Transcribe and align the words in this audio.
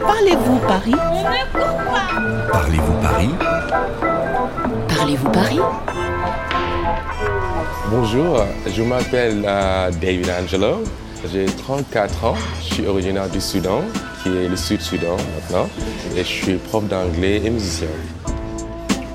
Parlez-vous 0.00 0.58
Paris? 0.66 0.94
Parlez-vous 2.50 2.92
Paris? 3.00 3.30
Parlez-vous 4.88 5.30
Paris? 5.30 5.60
Bonjour, 7.90 8.44
je 8.66 8.82
m'appelle 8.82 9.44
euh, 9.46 9.90
David 10.00 10.28
Angelo, 10.30 10.82
j'ai 11.32 11.46
34 11.46 12.24
ans, 12.24 12.34
je 12.60 12.74
suis 12.74 12.86
originaire 12.86 13.28
du 13.28 13.40
Soudan, 13.40 13.82
qui 14.22 14.28
est 14.28 14.48
le 14.48 14.56
Sud-Soudan 14.56 15.16
maintenant, 15.16 15.68
et 16.16 16.18
je 16.18 16.22
suis 16.24 16.56
prof 16.56 16.84
d'anglais 16.84 17.40
et 17.44 17.50
musicien. 17.50 17.88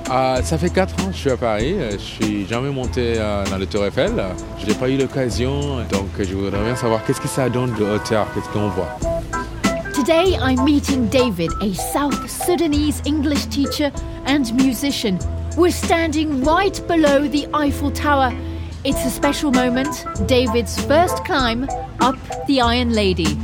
Ah, 0.10 0.38
ça 0.44 0.58
fait 0.58 0.70
4 0.70 1.04
ans 1.04 1.08
que 1.08 1.14
je 1.14 1.18
suis 1.18 1.32
à 1.32 1.38
Paris. 1.38 1.76
Je 1.92 1.98
suis 1.98 2.48
jamais 2.48 2.70
monté 2.70 3.16
euh, 3.18 3.44
dans 3.50 3.58
le 3.58 3.66
Tour 3.66 3.86
Eiffel. 3.86 4.12
Je 4.60 4.66
n'ai 4.68 4.74
pas 4.74 4.88
eu 4.88 4.98
l'occasion, 4.98 5.78
donc 5.92 6.10
je 6.20 6.34
voudrais 6.36 6.64
bien 6.64 6.76
savoir 6.76 7.04
qu'est-ce 7.06 7.22
que 7.22 7.28
ça 7.28 7.50
donne 7.50 7.74
de 7.74 7.84
hauteur, 7.84 8.28
qu'est-ce 8.34 8.50
qu'on 8.50 8.70
voit? 8.70 8.96
Today 10.04 10.36
I'm 10.36 10.66
meeting 10.66 11.08
David, 11.08 11.50
a 11.62 11.74
South 11.74 12.30
Sudanese 12.30 13.02
English 13.06 13.46
teacher 13.46 13.90
and 14.26 14.54
musician. 14.54 15.18
We're 15.56 15.72
standing 15.72 16.44
right 16.44 16.78
below 16.90 17.26
the 17.26 17.48
Eiffel 17.54 17.90
Tower. 17.90 18.38
It's 18.84 19.06
a 19.06 19.10
special 19.10 19.50
moment, 19.54 20.06
David's 20.28 20.78
first 20.88 21.24
climb 21.24 21.70
up 22.02 22.18
the 22.48 22.60
Iron 22.60 22.92
Lady. 22.92 23.38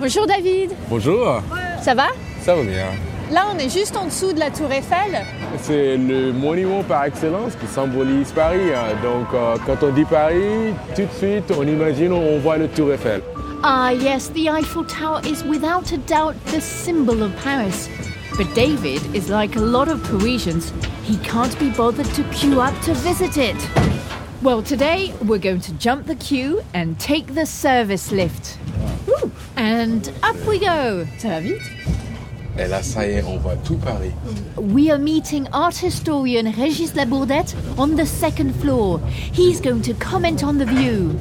Bonjour 0.00 0.26
David, 0.26 0.74
Bonjour, 0.88 1.40
ça 1.80 1.94
va 1.94 2.08
ça 2.42 2.56
va 2.56 2.62
bien. 2.64 3.07
Là 3.30 3.46
on 3.54 3.58
est 3.58 3.68
juste 3.68 3.96
en 3.96 4.06
dessous 4.06 4.32
de 4.32 4.38
la 4.40 4.50
tour 4.50 4.70
Eiffel. 4.72 5.24
C'est 5.60 5.96
le 5.96 6.32
monument 6.32 6.82
par 6.82 7.04
excellence 7.04 7.52
qui 7.60 7.66
symbolise 7.66 8.32
Paris. 8.32 8.72
hein. 8.74 8.96
Donc 9.02 9.26
euh, 9.34 9.56
quand 9.66 9.86
on 9.86 9.90
dit 9.92 10.04
Paris, 10.04 10.72
tout 10.96 11.02
de 11.02 11.12
suite 11.18 11.52
on 11.58 11.62
imagine, 11.66 12.12
on 12.12 12.38
voit 12.38 12.56
le 12.56 12.68
Tour 12.68 12.92
Eiffel. 12.92 13.20
Ah, 13.62 13.92
yes, 13.92 14.30
the 14.32 14.48
Eiffel 14.48 14.84
Tower 14.86 15.20
is 15.26 15.42
without 15.44 15.92
a 15.92 15.98
doubt 15.98 16.34
the 16.52 16.60
symbol 16.60 17.22
of 17.22 17.30
Paris. 17.42 17.88
But 18.38 18.46
David 18.54 19.02
is 19.14 19.28
like 19.28 19.56
a 19.56 19.60
lot 19.60 19.88
of 19.88 20.00
Parisians. 20.04 20.72
He 21.04 21.16
can't 21.18 21.58
be 21.58 21.68
bothered 21.70 22.06
to 22.14 22.22
queue 22.30 22.60
up 22.60 22.72
to 22.84 22.94
visit 22.94 23.36
it. 23.36 23.56
Well, 24.42 24.62
today 24.62 25.12
we're 25.24 25.40
going 25.40 25.60
to 25.62 25.72
jump 25.72 26.06
the 26.06 26.14
queue 26.14 26.62
and 26.72 26.96
take 27.00 27.34
the 27.34 27.44
service 27.46 28.12
lift. 28.12 28.56
Woo! 29.08 29.32
And 29.56 30.08
up 30.22 30.36
we 30.46 30.60
go. 30.60 31.04
Ça 31.18 31.28
va 31.28 31.40
vite? 31.40 31.60
Et 32.58 32.66
là, 32.66 32.82
ça 32.82 33.06
y 33.06 33.12
est, 33.12 33.24
on 33.24 33.38
voit 33.38 33.54
tout 33.64 33.76
Paris. 33.76 34.10
We 34.56 34.90
are 34.90 34.98
meeting 34.98 35.46
art 35.52 35.74
historian 35.80 36.50
Régis 36.50 36.92
Labourdette 36.94 37.54
on 37.76 37.94
the 37.96 38.04
second 38.04 38.52
floor. 38.60 38.98
He's 39.32 39.60
going 39.60 39.80
to 39.82 39.94
comment 39.94 40.42
on 40.42 40.54
the 40.58 40.66
view. 40.66 41.14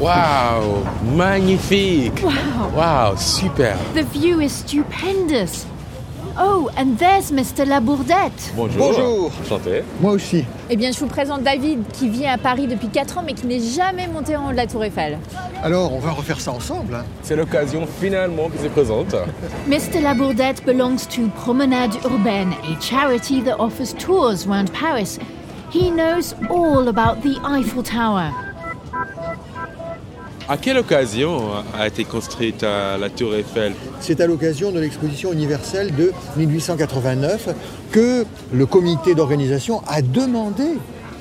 Wow, 0.00 0.84
magnifique. 1.16 2.22
Wow, 2.22 2.70
Waouh, 2.76 3.16
super. 3.18 3.76
the 3.94 4.04
view 4.04 4.40
is 4.40 4.52
stupendous. 4.52 5.66
Oh, 6.40 6.70
and 6.76 6.96
there's 6.98 7.32
Mr. 7.32 7.64
Labourdette. 7.66 8.52
Bonjour. 8.54 8.78
Bonjour. 8.92 9.30
Enchanté. 9.42 9.82
Moi 10.00 10.12
aussi. 10.12 10.44
Eh 10.70 10.76
bien 10.76 10.92
je 10.92 11.00
vous 11.00 11.06
présente 11.08 11.42
David 11.42 11.80
qui 11.92 12.08
vit 12.08 12.26
à 12.26 12.38
Paris 12.38 12.68
depuis 12.68 12.88
4 12.88 13.18
ans 13.18 13.22
mais 13.26 13.32
qui 13.32 13.46
n'est 13.46 13.58
jamais 13.60 14.06
monté 14.06 14.36
en 14.36 14.46
haut 14.48 14.52
de 14.52 14.56
la 14.56 14.66
tour 14.68 14.84
Eiffel. 14.84 15.18
Alors, 15.64 15.92
on 15.92 15.98
va 15.98 16.12
refaire 16.12 16.38
ça 16.40 16.52
ensemble. 16.52 16.94
hein. 16.94 17.04
C'est 17.22 17.34
l'occasion 17.34 17.86
finalement 18.00 18.48
qui 18.50 18.58
se 18.62 18.68
présente. 18.68 19.16
Mr. 19.66 20.00
Labourdette 20.00 20.64
belongs 20.64 21.06
to 21.08 21.22
Promenade 21.42 21.94
Urbaine, 22.04 22.52
a 22.62 22.80
charity 22.80 23.42
that 23.42 23.56
offers 23.58 23.92
tours 23.92 24.46
around 24.48 24.70
Paris. 24.72 25.18
He 25.72 25.90
knows 25.90 26.34
all 26.48 26.86
about 26.88 27.20
the 27.22 27.36
Eiffel 27.44 27.82
Tower. 27.82 28.30
À 30.50 30.56
quelle 30.56 30.78
occasion 30.78 31.42
a 31.78 31.86
été 31.86 32.04
construite 32.04 32.62
euh, 32.62 32.96
la 32.96 33.10
Tour 33.10 33.34
Eiffel? 33.34 33.74
C'est 34.00 34.18
à 34.22 34.26
l'occasion 34.26 34.72
de 34.72 34.80
l'exposition 34.80 35.30
universelle 35.30 35.94
de 35.94 36.10
1889 36.38 37.50
que 37.92 38.24
le 38.50 38.64
comité 38.64 39.14
d'organisation 39.14 39.82
a 39.86 40.00
demandé 40.00 40.78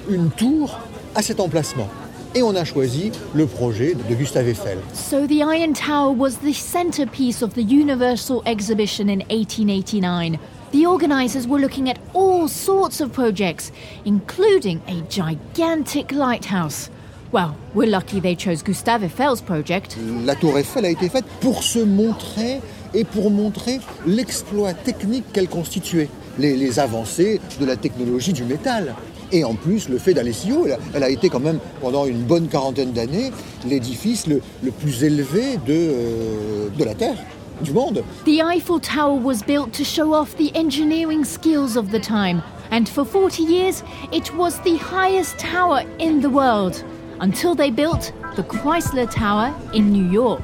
une 0.09 0.29
tour 0.29 0.79
à 1.13 1.22
cet 1.22 1.41
emplacement. 1.41 1.90
Et 2.35 2.41
on 2.41 2.56
a 2.56 2.63
choisi 2.63 3.12
le 3.34 3.47
projet 3.47 3.96
de 3.96 4.16
Gustave 4.16 4.47
Eiffel. 4.47 4.78
So 4.94 5.28
the 5.28 5.41
Iron 5.41 5.73
Tower 5.73 6.16
was 6.18 6.38
the 6.41 6.53
centerpiece 6.53 7.41
of 7.41 7.53
the 7.53 7.69
Universal 7.69 8.44
Exhibition 8.46 9.09
in 9.09 9.19
1889. 9.29 10.38
The 10.72 10.85
organizers 10.85 11.46
were 11.46 11.59
looking 11.59 11.90
at 11.90 11.97
all 12.13 12.47
sorts 12.47 13.02
of 13.02 13.12
projects, 13.12 13.73
including 14.06 14.79
a 14.88 15.02
gigantic 15.09 16.13
lighthouse. 16.13 16.90
Well, 17.34 17.56
we're 17.76 17.90
lucky 17.90 18.22
they 18.22 18.36
chose 18.36 18.64
Gustave 18.64 19.04
Eiffel's 19.04 19.42
project. 19.42 19.98
La 20.26 20.36
tour 20.36 20.58
Eiffel 20.58 20.86
a 20.86 20.90
été 20.90 21.10
faite 21.10 21.26
pour 21.42 21.62
se 21.62 21.80
montrer 21.80 22.62
et 22.94 23.04
pour 23.04 23.32
montrer 23.32 23.82
l'exploit 24.06 24.74
technique 24.74 25.26
qu'elle 25.34 25.50
constituait, 25.50 26.08
les, 26.40 26.56
les 26.56 26.80
avancées 26.80 27.42
de 27.60 27.66
la 27.66 27.76
technologie 27.76 28.32
du 28.32 28.46
métal. 28.46 28.96
Et 29.34 29.44
en 29.44 29.56
plus, 29.56 29.90
le 29.90 29.98
fait 29.98 30.14
d'aller 30.14 30.32
si 30.32 30.54
haut, 30.54 30.68
elle 30.94 31.04
a, 31.04 31.10
été 31.10 31.28
quand 31.28 31.42
même, 31.42 31.60
pendant 31.82 32.06
une 32.06 32.24
bonne 32.24 32.48
quarantaine 32.48 32.94
d'années, 32.94 33.34
l'édifice 33.68 34.26
le, 34.28 34.42
le 34.64 34.72
plus 34.72 35.04
élevé 35.04 35.58
de, 35.58 35.74
euh, 35.74 36.70
de 36.70 36.84
la 36.86 36.96
Terre, 36.96 37.18
du 37.62 37.74
monde. 37.74 38.04
The 38.24 38.40
Eiffel 38.42 38.80
Tower 38.80 39.20
was 39.22 39.44
built 39.46 39.74
to 39.74 39.84
show 39.84 40.14
off 40.14 40.38
the 40.38 40.56
engineering 40.56 41.26
skills 41.26 41.76
of 41.76 41.92
the 41.92 42.00
time, 42.00 42.42
and 42.72 42.86
for 42.88 43.06
40 43.06 43.44
years 43.44 43.84
it 44.14 44.34
was 44.34 44.62
the 44.64 44.78
highest 44.78 45.38
tower 45.40 45.82
in 46.00 46.22
the 46.22 46.30
world, 46.30 46.86
until 47.19 47.55
they 47.55 47.72
built 47.72 48.13
the 48.35 48.44
Chrysler 48.44 49.09
Tower 49.09 49.53
in 49.73 49.91
New 49.91 50.11
York. 50.11 50.44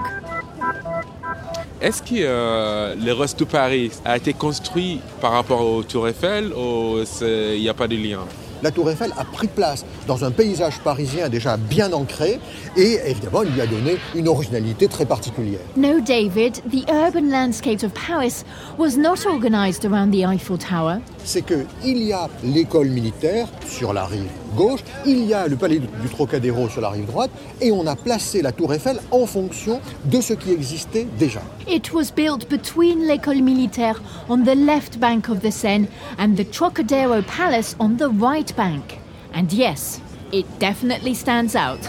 Est-ce 1.82 2.02
que 2.02 2.16
euh, 2.22 2.96
le 2.96 3.12
reste 3.12 3.44
Paris 3.44 3.92
a 4.06 4.16
été 4.16 4.34
construit 4.34 5.02
par 5.20 5.34
rapport 5.34 5.62
au 5.62 5.84
Tour 5.84 6.08
Eiffel 6.08 6.54
ou 6.54 7.00
il 7.22 7.60
n'y 7.60 7.68
a 7.68 7.74
pas 7.74 7.88
de 7.88 7.98
lien? 7.98 8.20
La 8.64 8.72
tour 8.72 8.90
Eiffel 8.90 9.12
a 9.18 9.26
pris 9.26 9.48
place 9.48 9.86
dans 10.08 10.24
un 10.24 10.32
paysage 10.32 10.80
parisien 10.80 11.28
déjà 11.28 11.58
bien 11.58 11.92
ancré 11.92 12.40
et 12.78 12.98
évidemment, 13.06 13.44
il 13.44 13.52
lui 13.52 13.60
a 13.60 13.68
donné 13.68 13.98
une 14.16 14.30
originalité 14.30 14.88
très 14.88 15.06
particulière. 15.06 15.60
No, 15.76 16.00
David, 16.00 16.62
the 16.72 16.90
urban 16.90 17.30
landscape 17.30 17.84
of 17.84 17.94
Paris 17.94 18.46
was 18.78 18.96
not 18.98 19.26
organized 19.26 19.84
around 19.84 20.12
the 20.12 20.24
Eiffel 20.24 20.58
Tower. 20.58 21.00
c'est 21.26 21.42
qu'il 21.46 22.04
y 22.04 22.14
a 22.14 22.30
l'école 22.44 22.90
militaire 22.90 23.48
sur 23.68 23.94
la 23.94 24.06
rive 24.06 24.30
gauche, 24.56 24.82
il 25.06 25.26
y 25.26 25.34
a 25.34 25.48
le 25.48 25.56
palais 25.56 25.80
du 25.80 26.10
Trocadéro 26.10 26.70
sur 26.70 26.82
la 26.82 26.90
rive 26.90 27.08
droite, 27.08 27.32
et 27.60 27.72
on 27.72 27.88
a 27.88 27.96
placé 27.96 28.42
la 28.42 28.52
tour 28.52 28.74
Eiffel 28.74 29.00
en 29.12 29.26
fonction 29.26 29.80
de 30.06 30.22
ce 30.22 30.34
qui 30.34 30.52
existait 30.52 31.08
déjà. 31.18 31.42
It 31.68 31.94
was 31.94 32.12
built 32.12 32.50
between 32.50 33.08
l'École 33.08 33.42
Militaire 33.42 33.96
on 34.28 34.44
the 34.44 34.56
left 34.56 35.00
bank 35.00 35.30
of 35.30 35.42
the 35.42 35.52
Seine 35.52 35.88
and 36.18 36.36
the 36.36 36.44
Trocadero 36.44 37.22
Palace 37.22 37.76
on 37.80 37.98
the 37.98 38.10
right 38.10 38.54
bank. 38.56 39.00
And 39.34 39.52
yes, 39.52 40.02
it 40.32 40.46
definitely 40.60 41.14
stands 41.14 41.56
out. 41.56 41.80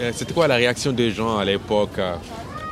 Euh, 0.00 0.10
C'était 0.12 0.32
quoi 0.32 0.48
la 0.48 0.56
réaction 0.56 0.92
des 0.92 1.12
gens 1.12 1.38
à 1.38 1.44
l'époque 1.44 1.98
euh 1.98 2.16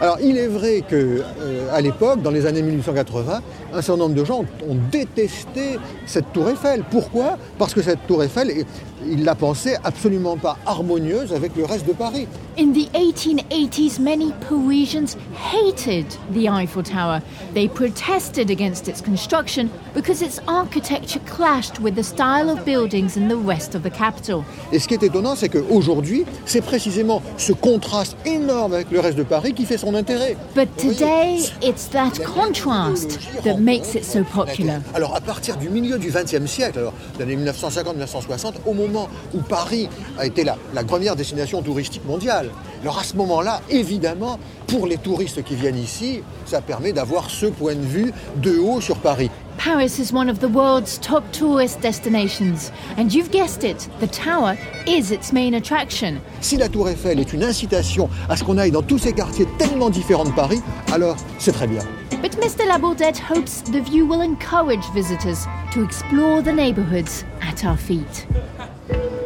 Alors 0.01 0.17
il 0.23 0.39
est 0.39 0.49
vrai 0.49 0.83
que 0.89 1.23
euh, 1.23 1.69
à 1.73 1.81
l'époque, 1.83 2.23
dans 2.23 2.31
les 2.31 2.47
années 2.47 2.63
1880, 2.63 3.43
un 3.73 3.83
certain 3.83 4.03
nombre 4.03 4.15
de 4.15 4.25
gens 4.25 4.41
ont 4.41 4.77
détesté 4.91 5.79
cette 6.07 6.33
tour 6.33 6.49
Eiffel. 6.49 6.85
Pourquoi? 6.91 7.39
Parce 7.59 7.75
que 7.75 7.83
cette 7.83 8.07
tour 8.07 8.23
Eiffel, 8.23 8.65
ils 9.09 9.25
la 9.25 9.35
pensaient 9.35 9.77
absolument 9.85 10.37
pas 10.37 10.57
harmonieuse 10.67 11.33
avec 11.33 11.57
le 11.57 11.65
reste 11.65 11.87
de 11.87 11.93
Paris. 11.93 12.27
In 12.59 12.73
the 12.73 12.91
1880s, 12.93 14.01
many 14.01 14.33
Parisians 14.49 15.17
hated 15.35 16.07
the 16.35 16.49
Eiffel 16.49 16.83
Tower. 16.83 17.23
They 17.55 17.69
protested 17.69 18.51
against 18.51 18.89
its 18.89 19.01
construction 19.01 19.71
because 19.95 20.21
its 20.21 20.41
architecture 20.47 21.21
clashed 21.21 21.81
with 21.81 21.95
the 21.95 22.03
style 22.03 22.51
of 22.51 22.65
buildings 22.65 23.17
in 23.17 23.29
the 23.29 23.37
rest 23.37 23.75
of 23.75 23.83
the 23.83 23.91
capital. 23.91 24.45
Et 24.73 24.79
ce 24.79 24.89
qui 24.89 24.95
est 24.95 25.03
étonnant, 25.03 25.37
c'est 25.37 25.49
qu'aujourd'hui, 25.49 26.25
c'est 26.45 26.61
précisément 26.61 27.23
ce 27.39 27.53
contraste 27.53 28.17
énorme 28.27 28.75
avec 28.75 28.91
le 28.91 29.01
reste 29.01 29.17
de 29.17 29.23
Paris 29.23 29.55
qui 29.55 29.65
fait 29.65 29.79
son 29.79 29.95
intérêt. 29.95 30.37
But 30.55 30.69
today, 30.77 31.39
it's 31.63 31.89
that 31.91 32.23
contrast 32.25 33.19
that 33.45 33.60
makes 33.61 33.95
it 33.95 34.05
so 34.05 34.25
popular. 34.25 34.81
Alors 34.95 35.15
à 35.15 35.21
partir 35.21 35.57
du 35.57 35.69
milieu 35.69 35.99
du 35.99 36.11
XXe 36.11 36.47
siècle, 36.51 36.79
alors 36.79 36.95
l'année 37.19 37.37
1950-1960, 37.37 38.55
au 38.67 38.73
moment 38.73 39.09
où 39.35 39.39
Paris 39.41 39.89
a 40.19 40.27
été 40.27 40.45
la, 40.45 40.57
la 40.75 40.85
première 40.85 41.17
destination 41.17 41.63
touristique 41.63 42.05
mondiale, 42.07 42.51
alors 42.83 42.99
à 42.99 43.05
ce 43.05 43.17
moment-là, 43.17 43.61
évidemment, 43.71 44.39
pour 44.67 44.87
les 44.87 44.97
touristes 44.97 45.43
qui 45.45 45.55
viennent 45.55 45.79
ici, 45.79 46.23
ça 46.47 46.61
permet 46.61 46.93
d'avoir 46.93 47.29
ce 47.29 47.47
point 47.47 47.75
de 47.75 47.81
vue 47.81 48.13
de 48.37 48.59
haut 48.59 48.81
sur 48.81 48.97
Paris. 48.97 49.31
Paris 49.63 49.99
is 49.99 50.11
one 50.15 50.31
of 50.31 50.39
the 50.39 50.49
world's 50.51 50.99
top 50.99 51.23
tourist 51.33 51.81
destinations, 51.83 52.73
and 52.97 53.13
you've 53.13 53.31
guessed 53.31 53.63
it, 53.63 53.91
the 54.01 54.11
tower 54.11 54.57
is 54.87 55.13
its 55.13 55.33
main 55.35 55.53
attraction. 55.53 56.15
Si 56.41 56.57
la 56.57 56.69
Tour 56.69 56.89
Eiffel 56.89 57.21
est 57.21 57.33
une 57.35 57.45
incitation 57.45 58.09
à 58.31 58.37
ce 58.37 58.45
qu'on 58.45 58.57
aille 58.57 58.71
dans 58.71 58.83
tous 58.83 58.99
ces 58.99 59.13
quartiers 59.13 59.47
tellement 59.59 59.91
différents 59.91 60.25
de 60.25 60.31
Paris, 60.31 60.63
alors 60.93 61.17
c'est 61.39 61.53
très 61.53 61.67
bien. 61.67 61.83
But 62.23 62.33
Mr. 62.33 62.67
Labourdette 62.67 63.19
hopes 63.19 63.63
the 63.63 63.81
view 63.81 64.07
will 64.07 64.21
encourage 64.21 64.85
visitors 64.93 65.47
to 65.73 65.83
explore 65.83 66.43
the 66.43 66.53
neighborhoods 66.53 67.25
at 67.41 67.65
our 67.65 67.79
feet. 67.79 68.27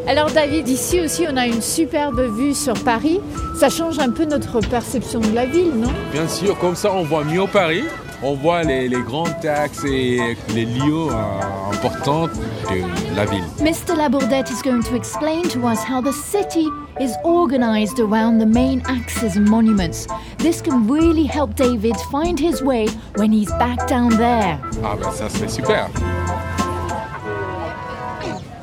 Alors 0.07 0.31
David, 0.31 0.69
ici 0.69 1.01
aussi 1.01 1.27
on 1.29 1.37
a 1.37 1.47
une 1.47 1.61
superbe 1.61 2.21
vue 2.21 2.55
sur 2.55 2.75
Paris. 2.85 3.21
Ça 3.59 3.69
change 3.69 3.99
un 3.99 4.11
peu 4.11 4.25
notre 4.27 4.61
perception 4.61 5.19
de 5.19 5.35
la 5.35 5.47
ville, 5.47 5.73
non? 5.75 5.91
Bien 6.13 6.29
sûr, 6.29 6.57
comme 6.59 6.77
ça 6.77 6.93
on 6.93 7.03
voit 7.03 7.25
mieux 7.25 7.47
Paris. 7.47 7.85
On 8.23 8.35
voit 8.35 8.63
les, 8.63 8.89
les 8.89 9.03
grands 9.03 9.25
axes 9.45 9.85
et 9.85 10.37
les 10.55 10.65
lieux 10.65 11.09
euh, 11.11 11.73
importants 11.73 12.29
de 12.29 13.17
la 13.17 13.25
ville. 13.27 13.45
Mr. 13.61 13.97
Labourdette 13.97 14.51
is 14.51 14.63
going 14.63 14.83
to 14.83 14.95
explain 14.95 15.43
to 15.49 15.67
us 15.67 15.81
how 15.83 16.01
the 16.01 16.13
city 16.13 16.69
is 17.01 17.17
organized 17.25 17.99
around 17.99 18.39
the 18.39 18.47
main 18.47 18.83
axes 18.87 19.37
and 19.37 19.49
monuments. 19.49 20.07
This 20.39 20.61
can 20.61 20.87
really 20.87 21.25
help 21.25 21.55
David 21.55 21.97
find 22.11 22.39
his 22.39 22.63
way 22.63 22.89
when 23.17 23.33
he's 23.33 23.51
back 23.53 23.87
down 23.89 24.11
there. 24.17 24.61
Ah 24.83 24.97
ben 24.97 25.11
ça 25.13 25.29
serait 25.29 25.49
super. 25.49 25.89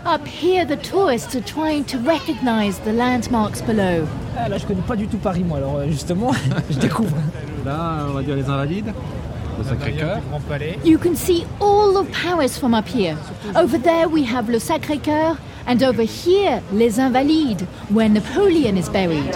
Up 0.06 0.26
here, 0.28 0.66
the 0.66 0.78
tourists 0.78 1.36
are 1.36 1.42
trying 1.44 1.86
to 1.86 1.98
recognize 2.00 2.80
the 2.80 2.92
landmarks 2.92 3.62
below. 3.62 4.08
Ah, 4.38 4.50
là, 4.50 4.58
je 4.58 4.66
connais 4.66 4.82
pas 4.82 4.96
du 4.96 5.08
tout 5.08 5.18
Paris, 5.18 5.44
moi, 5.44 5.60
alors 5.60 5.78
euh, 5.78 5.88
justement, 5.88 6.32
je 6.70 6.80
découvre. 6.80 7.16
Là, 7.64 8.08
on 8.10 8.14
va 8.14 8.24
dire 8.24 8.36
les 8.36 8.44
Invalides, 8.50 8.94
le 9.58 9.64
Sacré-Cœur. 9.64 10.20
Grand 10.30 10.40
Palais. 10.50 10.80
You 10.84 10.98
can 10.98 11.16
see 11.16 11.46
all 11.62 11.96
of 11.96 12.08
Paris 12.12 12.58
from 12.60 12.74
up 12.74 12.88
here. 12.88 13.16
Over 13.56 13.78
there, 13.78 14.10
we 14.10 14.24
have 14.26 14.50
Le 14.50 14.60
Sacré-Cœur, 14.60 15.38
and 15.68 15.84
over 15.84 16.04
here, 16.04 16.62
Les 16.74 17.00
Invalides, 17.00 17.64
where 17.90 18.10
Napoleon 18.10 18.78
is 18.78 18.90
buried. 18.90 19.36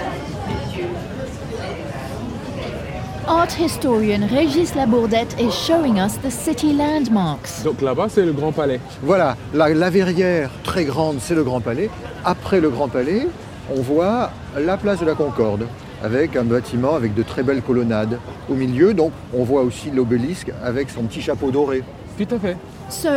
Art 3.27 3.51
historian 3.51 4.27
Régis 4.27 4.75
Labourdette 4.75 5.39
is 5.39 5.51
showing 5.51 5.99
us 5.99 6.17
the 6.17 6.29
city 6.29 6.73
landmarks. 6.73 7.63
Donc 7.63 7.81
là-bas 7.81 8.07
c'est 8.07 8.23
le 8.23 8.33
Grand 8.33 8.51
Palais. 8.51 8.79
Voilà, 9.01 9.35
la, 9.53 9.69
la 9.73 9.89
verrière 9.89 10.51
très 10.63 10.85
grande, 10.85 11.17
c'est 11.19 11.33
le 11.33 11.43
Grand 11.43 11.59
Palais. 11.59 11.89
Après 12.23 12.59
le 12.61 12.69
Grand 12.69 12.87
Palais, 12.87 13.27
on 13.75 13.81
voit 13.81 14.29
la 14.55 14.77
place 14.77 14.99
de 14.99 15.05
la 15.05 15.15
Concorde, 15.15 15.65
avec 16.03 16.35
un 16.35 16.43
bâtiment 16.43 16.93
avec 16.93 17.15
de 17.15 17.23
très 17.23 17.41
belles 17.41 17.63
colonnades. 17.63 18.19
Au 18.47 18.53
milieu, 18.53 18.93
donc, 18.93 19.11
on 19.33 19.43
voit 19.43 19.63
aussi 19.63 19.89
l'obélisque 19.89 20.51
avec 20.63 20.91
son 20.91 21.01
petit 21.03 21.21
chapeau 21.21 21.49
doré. 21.49 21.81
Tout 22.19 22.35
à 22.35 22.37
fait. 22.37 22.57
So 22.89 23.09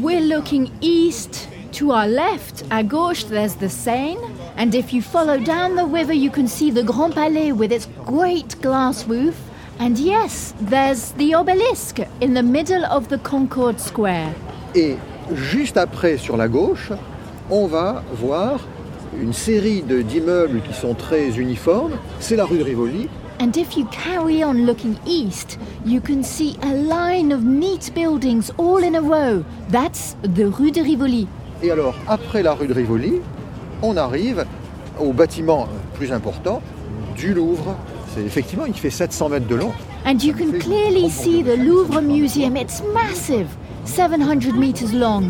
we're 0.00 0.26
looking 0.34 0.70
east. 0.80 1.50
To 1.78 1.90
our 1.92 2.06
left, 2.06 2.64
à 2.70 2.82
gauche, 2.82 3.24
there's 3.26 3.54
the 3.56 3.68
Seine. 3.68 4.18
And 4.58 4.74
if 4.74 4.92
you 4.92 5.00
follow 5.00 5.38
down 5.38 5.74
the 5.74 5.86
river, 5.86 6.12
you 6.12 6.30
can 6.30 6.46
see 6.46 6.70
the 6.70 6.82
Grand 6.82 7.14
Palais 7.14 7.52
with 7.52 7.72
its 7.72 7.88
great 8.04 8.60
glass 8.60 9.06
roof. 9.08 9.34
And 9.80 9.98
yes, 9.98 10.52
there's 10.60 11.12
the 11.12 11.34
obelisk 11.34 12.00
in 12.20 12.34
the 12.34 12.42
middle 12.42 12.84
of 12.84 13.08
the 13.08 13.18
Concorde 13.18 13.80
Square. 13.80 14.34
Et 14.74 14.96
juste 15.34 15.76
après, 15.78 16.18
sur 16.18 16.36
la 16.36 16.46
gauche, 16.48 16.92
on 17.50 17.66
va 17.66 18.02
voir 18.12 18.60
une 19.18 19.32
série 19.32 19.82
de- 19.82 20.02
d'immeubles 20.02 20.60
qui 20.62 20.74
sont 20.74 20.94
très 20.94 21.38
uniformes. 21.38 21.96
C'est 22.20 22.36
la 22.36 22.44
rue 22.44 22.58
de 22.58 22.64
Rivoli. 22.64 23.08
And 23.40 23.56
if 23.56 23.76
you 23.76 23.86
carry 23.86 24.44
on 24.44 24.66
looking 24.66 24.94
east, 25.06 25.58
you 25.86 26.00
can 26.00 26.22
see 26.22 26.56
a 26.62 26.74
line 26.74 27.32
of 27.32 27.42
neat 27.42 27.92
buildings 27.94 28.52
all 28.58 28.84
in 28.84 28.94
a 28.94 29.00
row. 29.00 29.42
That's 29.70 30.16
the 30.22 30.44
Rue 30.46 30.70
de 30.70 30.82
Rivoli. 30.82 31.26
Et 31.64 31.70
alors, 31.70 31.94
après 32.08 32.42
la 32.42 32.54
rue 32.54 32.66
de 32.66 32.74
Rivoli, 32.74 33.20
on 33.82 33.96
arrive 33.96 34.44
au 34.98 35.12
bâtiment 35.12 35.68
plus 35.94 36.12
important 36.12 36.60
du 37.16 37.32
Louvre. 37.34 37.76
C'est 38.12 38.22
effectivement, 38.22 38.66
il 38.66 38.74
fait 38.74 38.90
700 38.90 39.28
mètres 39.28 39.46
de 39.46 39.54
long. 39.54 39.72
And 40.04 40.18
you 40.20 40.34
can 40.34 40.58
clearly 40.58 41.08
see 41.08 41.44
the 41.44 41.56
Louvre 41.56 42.00
Museum. 42.00 42.56
It's 42.56 42.82
massive, 42.92 43.46
700 43.84 44.58
meters 44.58 44.92
long. 44.92 45.28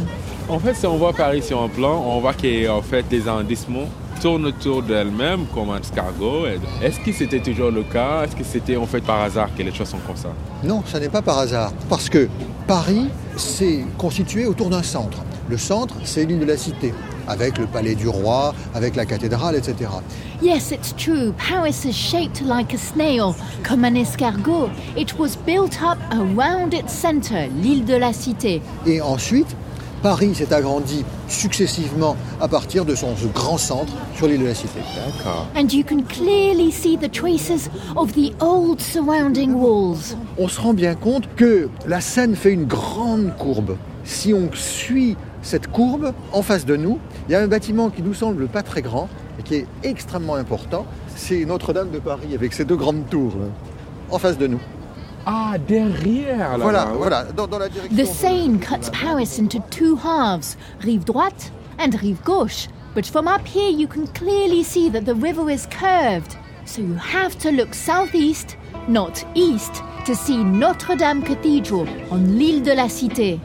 En 0.48 0.58
fait, 0.58 0.74
si 0.74 0.86
on 0.86 0.96
voit 0.96 1.12
Paris 1.12 1.42
sur 1.42 1.62
un 1.62 1.68
plan, 1.68 2.02
on 2.06 2.20
voit 2.20 2.32
que 2.32 2.68
en 2.70 2.80
fait 2.80 3.04
les 3.10 3.28
arrondissements 3.28 3.88
tournent 4.22 4.46
autour 4.46 4.82
d'elles-mêmes 4.82 5.44
comme 5.54 5.70
un 5.70 5.80
escargot. 5.80 6.46
Est-ce 6.82 6.98
que 7.00 7.12
c'était 7.12 7.40
toujours 7.40 7.70
le 7.70 7.82
cas? 7.82 8.24
Est-ce 8.24 8.36
que 8.36 8.44
c'était 8.44 8.76
en 8.76 8.86
fait 8.86 9.02
par 9.02 9.20
hasard 9.20 9.50
que 9.54 9.62
les 9.62 9.72
choses 9.72 9.88
sont 9.88 9.98
comme 10.06 10.16
ça? 10.16 10.30
Non, 10.64 10.82
ça 10.86 10.98
n'est 10.98 11.10
pas 11.10 11.22
par 11.22 11.38
hasard. 11.38 11.72
Parce 11.90 12.08
que 12.08 12.28
Paris, 12.66 13.08
c'est 13.36 13.84
constitué 13.98 14.46
autour 14.46 14.70
d'un 14.70 14.82
centre. 14.82 15.18
Le 15.52 15.58
centre, 15.58 15.96
c'est 16.04 16.24
l'île 16.24 16.38
de 16.38 16.46
la 16.46 16.56
Cité, 16.56 16.94
avec 17.28 17.58
le 17.58 17.66
palais 17.66 17.94
du 17.94 18.08
roi, 18.08 18.54
avec 18.74 18.96
la 18.96 19.04
cathédrale, 19.04 19.54
etc. 19.54 19.90
Yes, 20.40 20.70
it's 20.70 20.96
true. 20.96 21.34
Paris 21.36 21.84
is 21.84 21.92
shaped 21.92 22.40
like 22.40 22.72
a 22.72 22.78
snail, 22.78 23.34
comme 23.62 23.84
un 23.84 23.94
escargot. 23.94 24.70
It 24.96 25.18
was 25.18 25.36
built 25.44 25.82
up 25.82 25.98
around 26.10 26.72
its 26.72 26.90
center, 26.90 27.50
l'île 27.62 27.84
de 27.84 27.96
la 27.96 28.14
Cité. 28.14 28.62
Et 28.86 29.02
ensuite, 29.02 29.54
Paris 30.02 30.34
s'est 30.36 30.54
agrandi 30.54 31.04
successivement 31.28 32.16
à 32.40 32.48
partir 32.48 32.86
de 32.86 32.94
son 32.94 33.14
ce 33.14 33.26
grand 33.26 33.58
centre 33.58 33.92
sur 34.16 34.28
l'île 34.28 34.40
de 34.40 34.46
la 34.46 34.54
Cité. 34.54 34.80
D'accord. 34.96 35.48
And 35.54 35.70
you 35.70 35.84
can 35.84 36.02
clearly 36.08 36.72
see 36.72 36.96
the 36.96 37.12
traces 37.12 37.68
of 37.94 38.14
the 38.14 38.32
old 38.40 38.80
surrounding 38.80 39.52
walls. 39.52 40.16
On 40.38 40.48
se 40.48 40.58
rend 40.58 40.72
bien 40.72 40.94
compte 40.94 41.28
que 41.36 41.68
la 41.86 42.00
Seine 42.00 42.36
fait 42.36 42.54
une 42.54 42.64
grande 42.64 43.36
courbe. 43.36 43.76
Si 44.04 44.32
on 44.34 44.48
suit 44.54 45.16
cette 45.42 45.66
courbe, 45.70 46.12
en 46.32 46.42
face 46.42 46.64
de 46.64 46.76
nous, 46.76 46.98
il 47.28 47.32
y 47.32 47.34
a 47.34 47.40
un 47.40 47.48
bâtiment 47.48 47.90
qui 47.90 48.02
nous 48.02 48.14
semble 48.14 48.46
pas 48.48 48.62
très 48.62 48.80
grand 48.82 49.08
et 49.38 49.42
qui 49.42 49.54
est 49.56 49.66
extrêmement 49.82 50.36
important. 50.36 50.86
C'est 51.16 51.44
Notre-Dame 51.44 51.90
de 51.90 51.98
Paris 51.98 52.34
avec 52.34 52.52
ses 52.52 52.64
deux 52.64 52.76
grandes 52.76 53.08
tours 53.10 53.32
là, 53.38 53.46
en 54.10 54.18
face 54.18 54.38
de 54.38 54.46
nous. 54.46 54.60
Ah, 55.26 55.54
derrière 55.68 56.58
là 56.58 56.64
Voilà, 56.64 56.84
voilà, 56.96 57.24
dans, 57.24 57.46
dans 57.46 57.58
la 57.58 57.68
direction. 57.68 57.96
The 57.96 58.06
Seine 58.06 58.58
cuts 58.58 58.90
Paris 58.90 59.38
into 59.38 59.58
two 59.70 59.96
halves, 59.96 60.56
rive 60.80 61.04
droite 61.04 61.52
and 61.78 61.94
rive 62.00 62.22
gauche. 62.24 62.68
But 62.94 63.06
from 63.06 63.26
up 63.26 63.46
here, 63.46 63.70
you 63.70 63.86
can 63.86 64.06
clearly 64.08 64.62
see 64.62 64.90
that 64.90 65.02
the 65.02 65.14
river 65.14 65.48
is 65.50 65.66
curved. 65.66 66.36
So 66.64 66.82
you 66.82 66.94
have 66.94 67.38
to 67.38 67.50
look 67.50 67.72
southeast, 67.74 68.56
not 68.88 69.24
east, 69.34 69.82
to 70.06 70.14
see 70.14 70.42
Notre 70.44 70.96
Dame 70.96 71.22
Cathedral 71.22 71.86
on 72.10 72.18
l'île 72.18 72.62
de 72.62 72.72
la 72.72 72.88
Cité. 72.88 73.40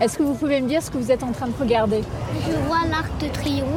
Est-ce 0.00 0.18
que 0.18 0.24
vous 0.24 0.34
pouvez 0.34 0.60
me 0.60 0.68
dire 0.68 0.82
ce 0.82 0.90
que 0.90 0.98
vous 0.98 1.12
êtes 1.12 1.22
en 1.22 1.30
train 1.30 1.46
de 1.46 1.54
regarder? 1.58 2.02
Je 2.46 2.56
vois 2.66 2.84
l'Arc 2.90 3.10
de 3.20 3.28
Triomphe, 3.28 3.68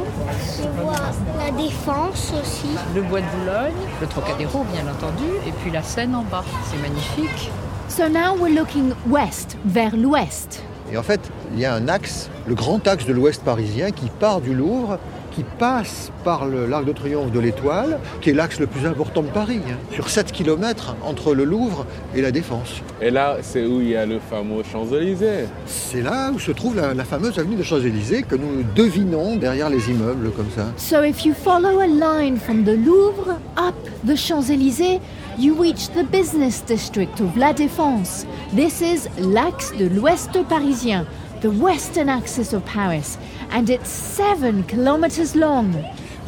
je 0.56 0.82
vois 0.82 0.94
la 1.38 1.50
Défense 1.52 2.32
aussi. 2.40 2.68
Le 2.94 3.02
bois 3.02 3.20
de 3.20 3.26
Boulogne, 3.38 3.86
le 4.00 4.06
Trocadéro 4.06 4.64
bien 4.72 4.82
entendu, 4.90 5.28
et 5.46 5.52
puis 5.52 5.70
la 5.70 5.82
Seine 5.82 6.14
en 6.14 6.22
bas. 6.22 6.44
C'est 6.70 6.80
magnifique. 6.82 7.50
So 7.88 8.08
now 8.08 8.36
we're 8.36 8.54
looking 8.54 8.92
west, 9.08 9.56
vers 9.64 9.96
l'ouest. 9.96 10.62
Et 10.90 10.96
en 10.96 11.02
fait, 11.02 11.20
il 11.52 11.60
y 11.60 11.64
a 11.64 11.74
un 11.74 11.86
axe, 11.86 12.30
le 12.46 12.54
grand 12.54 12.86
axe 12.88 13.06
de 13.06 13.12
l'ouest 13.12 13.42
parisien 13.44 13.90
qui 13.90 14.08
part 14.08 14.40
du 14.40 14.54
Louvre, 14.54 14.98
qui 15.30 15.44
passe 15.58 16.10
par 16.24 16.46
l'Arc 16.46 16.84
de 16.84 16.92
Triomphe 16.92 17.30
de 17.32 17.40
l'Étoile, 17.40 17.98
qui 18.20 18.30
est 18.30 18.34
l'axe 18.34 18.58
le 18.60 18.66
plus 18.66 18.86
important 18.86 19.22
de 19.22 19.28
Paris, 19.28 19.60
hein, 19.68 19.76
sur 19.92 20.08
7 20.08 20.32
km 20.32 20.96
entre 21.02 21.34
le 21.34 21.44
Louvre 21.44 21.86
et 22.14 22.22
la 22.22 22.30
Défense. 22.30 22.82
Et 23.00 23.10
là, 23.10 23.36
c'est 23.42 23.64
où 23.64 23.80
il 23.80 23.90
y 23.90 23.96
a 23.96 24.06
le 24.06 24.18
fameux 24.18 24.62
Champs-Élysées. 24.62 25.46
C'est 25.66 26.02
là 26.02 26.30
où 26.34 26.38
se 26.38 26.52
trouve 26.52 26.76
la, 26.76 26.94
la 26.94 27.04
fameuse 27.04 27.38
avenue 27.38 27.56
des 27.56 27.64
Champs-Élysées 27.64 28.22
que 28.22 28.36
nous 28.36 28.64
devinons 28.74 29.36
derrière 29.36 29.70
les 29.70 29.90
immeubles 29.90 30.30
comme 30.32 30.50
ça. 30.54 30.66
So 30.76 31.02
if 31.02 31.24
you 31.24 31.34
follow 31.34 31.80
a 31.80 31.86
line 31.86 32.38
from 32.38 32.64
the 32.64 32.76
Louvre 32.76 33.38
up 33.56 33.74
the 34.06 34.16
Champs-Élysées, 34.16 35.00
you 35.38 35.54
reach 35.54 35.88
the 35.90 36.04
business 36.04 36.62
district 36.66 37.20
of 37.20 37.36
La 37.36 37.52
Défense. 37.52 38.26
This 38.54 38.80
is 38.80 39.08
l'axe 39.20 39.72
de 39.76 39.86
l'ouest 39.86 40.36
parisien, 40.48 41.06
the 41.40 41.50
western 41.60 42.08
axis 42.08 42.52
of 42.52 42.62
Paris, 42.64 43.18
and 43.52 43.68
it's 43.68 43.90
seven 43.90 44.64
kilometers 44.64 45.34
long. 45.34 45.70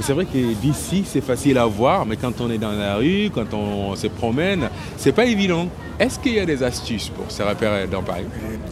C'est 0.00 0.14
vrai 0.14 0.24
que 0.24 0.54
d'ici, 0.54 1.04
c'est 1.06 1.20
facile 1.20 1.58
à 1.58 1.66
voir, 1.66 2.06
mais 2.06 2.16
quand 2.16 2.40
on 2.40 2.50
est 2.50 2.58
dans 2.58 2.72
la 2.72 2.96
rue, 2.96 3.30
quand 3.34 3.52
on 3.52 3.94
se 3.96 4.06
promène, 4.06 4.70
c'est 4.96 5.12
pas 5.12 5.26
évident. 5.26 5.68
Est-ce 5.98 6.18
qu'il 6.18 6.32
y 6.32 6.40
a 6.40 6.46
des 6.46 6.62
astuces 6.62 7.10
pour 7.10 7.30
se 7.30 7.42
repérer 7.42 7.86
dans 7.86 8.02
Paris? 8.02 8.24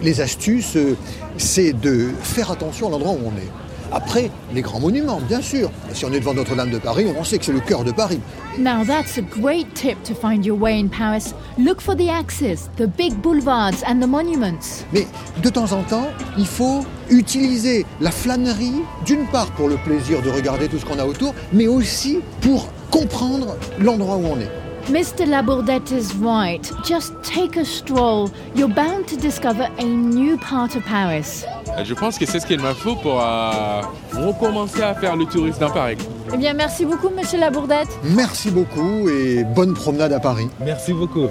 Les 0.02 0.22
astuces, 0.22 0.76
euh, 0.76 0.96
c'est 1.36 1.74
de 1.74 2.08
faire 2.22 2.50
attention 2.50 2.88
à 2.88 2.90
l'endroit 2.90 3.12
où 3.12 3.26
on 3.26 3.36
est. 3.36 3.67
Après, 3.92 4.30
les 4.52 4.60
grands 4.60 4.80
monuments, 4.80 5.20
bien 5.26 5.40
sûr. 5.40 5.70
Si 5.92 6.04
on 6.04 6.12
est 6.12 6.20
devant 6.20 6.34
Notre-Dame 6.34 6.70
de 6.70 6.78
Paris, 6.78 7.06
on 7.18 7.24
sait 7.24 7.38
que 7.38 7.44
c'est 7.44 7.52
le 7.52 7.60
cœur 7.60 7.84
de 7.84 7.92
Paris. 7.92 8.20
Now 8.58 8.84
that's 8.84 9.18
a 9.18 9.22
great 9.22 9.72
tip 9.74 10.02
to 10.04 10.14
find 10.14 10.44
your 10.44 10.60
way 10.60 10.78
in 10.78 10.88
Paris. 10.88 11.34
Look 11.58 11.80
for 11.80 11.96
the 11.96 12.08
axes, 12.10 12.68
the 12.76 12.86
big 12.86 13.14
boulevards, 13.22 13.82
and 13.86 14.00
the 14.00 14.06
monuments. 14.06 14.84
Mais 14.92 15.06
de 15.42 15.48
temps 15.48 15.72
en 15.72 15.82
temps, 15.82 16.08
il 16.36 16.46
faut 16.46 16.80
utiliser 17.10 17.86
la 18.00 18.10
flânerie, 18.10 18.82
d'une 19.06 19.26
part 19.26 19.50
pour 19.52 19.68
le 19.68 19.76
plaisir 19.76 20.20
de 20.22 20.30
regarder 20.30 20.68
tout 20.68 20.78
ce 20.78 20.84
qu'on 20.84 20.98
a 20.98 21.04
autour, 21.04 21.34
mais 21.52 21.66
aussi 21.66 22.18
pour 22.40 22.68
comprendre 22.90 23.56
l'endroit 23.78 24.16
où 24.16 24.26
on 24.26 24.40
est. 24.40 24.50
Mr. 24.90 25.26
Labourdette 25.26 25.90
is 25.92 26.14
right. 26.16 26.72
Just 26.82 27.12
take 27.22 27.58
a 27.58 27.64
stroll. 27.64 28.30
You're 28.54 28.72
bound 28.72 29.06
to 29.08 29.16
discover 29.16 29.68
a 29.78 29.84
new 29.84 30.38
part 30.38 30.76
of 30.76 30.82
Paris. 30.84 31.44
Euh, 31.78 31.84
Je 31.84 31.94
pense 31.94 32.18
que 32.18 32.26
c'est 32.26 32.40
ce 32.40 32.46
qu'il 32.46 32.60
me 32.60 32.72
faut 32.74 32.94
pour 32.96 33.20
euh, 33.22 33.80
recommencer 34.14 34.82
à 34.82 34.94
faire 34.94 35.16
le 35.16 35.24
tourisme 35.26 35.60
dans 35.60 35.70
Paris. 35.70 35.96
Eh 36.32 36.36
bien, 36.36 36.54
merci 36.54 36.84
beaucoup, 36.84 37.08
monsieur 37.10 37.38
Labourdette. 37.38 37.88
Merci 38.04 38.50
beaucoup 38.50 39.08
et 39.08 39.44
bonne 39.44 39.74
promenade 39.74 40.12
à 40.12 40.20
Paris. 40.20 40.48
Merci 40.64 40.92
beaucoup. 40.92 41.28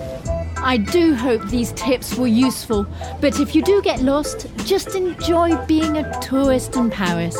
I 0.66 0.78
do 0.78 1.14
hope 1.16 1.48
these 1.50 1.72
tips 1.74 2.18
were 2.18 2.28
useful, 2.28 2.86
but 3.22 3.40
if 3.40 3.56
you 3.56 3.62
do 3.62 3.82
get 3.84 4.02
lost, 4.02 4.48
just 4.66 4.96
enjoy 4.96 5.56
being 5.68 5.98
a 5.98 6.20
tourist 6.20 6.76
in 6.76 6.90
Paris. 6.90 7.36